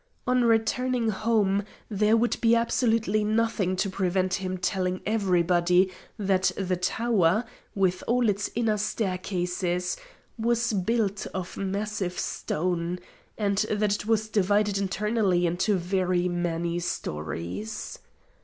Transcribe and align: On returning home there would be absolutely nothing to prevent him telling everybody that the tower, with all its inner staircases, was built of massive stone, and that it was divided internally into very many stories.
On 0.25 0.43
returning 0.45 1.09
home 1.09 1.63
there 1.87 2.17
would 2.17 2.41
be 2.41 2.55
absolutely 2.55 3.23
nothing 3.23 3.75
to 3.75 3.87
prevent 3.87 4.33
him 4.33 4.57
telling 4.57 4.99
everybody 5.05 5.91
that 6.17 6.51
the 6.57 6.75
tower, 6.75 7.45
with 7.75 8.03
all 8.07 8.27
its 8.27 8.49
inner 8.55 8.77
staircases, 8.77 9.97
was 10.39 10.73
built 10.73 11.27
of 11.35 11.55
massive 11.55 12.17
stone, 12.17 12.97
and 13.37 13.59
that 13.69 13.93
it 13.93 14.07
was 14.07 14.27
divided 14.27 14.79
internally 14.79 15.45
into 15.45 15.75
very 15.75 16.27
many 16.27 16.79
stories. 16.79 17.99